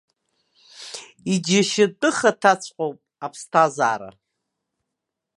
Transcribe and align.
Иџьашьатәыхаҭаҵәҟьоуп 1.33 2.97
аԥсҭазаара. 3.25 4.09